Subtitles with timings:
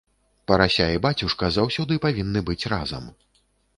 [0.51, 3.05] Парася і бацюшка заўсёды павінны быць разам.